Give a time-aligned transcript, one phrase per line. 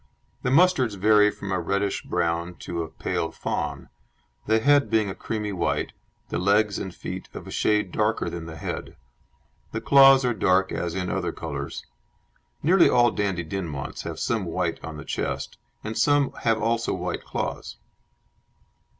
[0.41, 3.89] The mustards vary from a reddish brown to a pale fawn,
[4.47, 5.93] the head being a creamy white,
[6.29, 8.97] the legs and feet of a shade darker than the head.
[9.73, 11.85] The claws are dark as in other colours.
[12.63, 17.23] (Nearly all Dandie Dinmonts have some white on the chest, and some have also white
[17.23, 17.77] claws.)